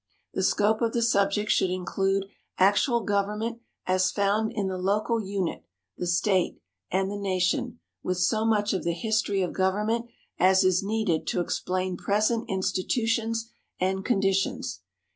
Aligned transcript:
The 0.33 0.41
scope 0.41 0.81
of 0.81 0.93
the 0.93 1.01
subject 1.03 1.51
should 1.51 1.69
include 1.69 2.25
actual 2.57 3.01
government 3.01 3.59
as 3.85 4.09
found 4.09 4.51
in 4.51 4.65
the 4.65 4.79
local 4.79 5.21
unit, 5.23 5.63
the 5.95 6.07
State, 6.07 6.59
and 6.91 7.11
the 7.11 7.19
nation, 7.19 7.79
with 8.01 8.17
so 8.17 8.43
much 8.43 8.73
of 8.73 8.83
the 8.83 8.93
history 8.93 9.43
of 9.43 9.53
government 9.53 10.07
as 10.39 10.63
is 10.63 10.81
needed 10.81 11.27
to 11.27 11.39
explain 11.39 11.97
present 11.97 12.49
institutions 12.49 13.51
and 13.79 14.03
conditions. 14.03 14.81